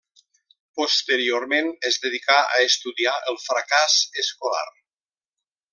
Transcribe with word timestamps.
Posteriorment 0.79 1.69
es 1.89 1.99
dedicà 2.07 2.39
a 2.55 2.63
estudiar 2.71 3.13
el 3.33 3.41
fracàs 3.45 3.99
escolar. 4.25 4.69